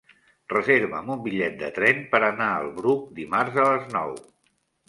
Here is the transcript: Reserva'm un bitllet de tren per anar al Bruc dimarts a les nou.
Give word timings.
Reserva'm 0.53 1.11
un 1.15 1.21
bitllet 1.25 1.59
de 1.59 1.69
tren 1.77 2.01
per 2.15 2.23
anar 2.31 2.49
al 2.57 2.73
Bruc 2.81 3.07
dimarts 3.21 3.63
a 3.67 3.71
les 3.73 3.87
nou. 3.97 4.19